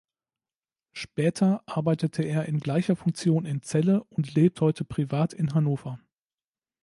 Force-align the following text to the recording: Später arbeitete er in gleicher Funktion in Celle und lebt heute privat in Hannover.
Später 0.93 1.61
arbeitete 1.67 2.23
er 2.23 2.47
in 2.47 2.59
gleicher 2.59 2.95
Funktion 2.95 3.45
in 3.45 3.61
Celle 3.61 4.03
und 4.05 4.33
lebt 4.33 4.59
heute 4.59 4.83
privat 4.83 5.31
in 5.33 5.53
Hannover. 5.53 5.99